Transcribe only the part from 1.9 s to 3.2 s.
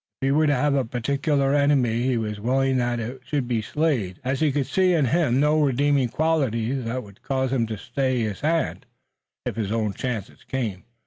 he was willing that